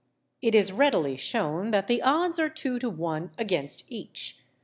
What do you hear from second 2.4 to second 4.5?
2 to 1 against each.